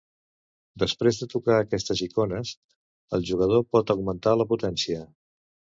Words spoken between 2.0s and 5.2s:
icones, el jugador pot augmentar la potència.